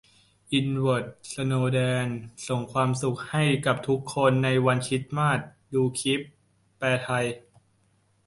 [0.49, 2.07] เอ็ดเวิร์ด สโนว์เดน
[2.47, 5.39] ส่งความสุขให้กับทุกคนในวันคริสต์มาส-
[5.73, 6.19] ดูคลิป:
[6.77, 7.25] แปลไทย